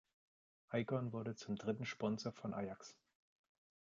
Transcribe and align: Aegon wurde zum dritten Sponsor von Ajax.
Aegon 0.69 1.13
wurde 1.13 1.35
zum 1.35 1.57
dritten 1.57 1.85
Sponsor 1.85 2.31
von 2.31 2.55
Ajax. 2.55 2.97